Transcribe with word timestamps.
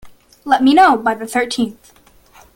Let 0.45 0.63
me 0.63 0.73
know 0.73 0.97
by 0.97 1.13
the 1.13 1.27
thirteenth. 1.27 1.93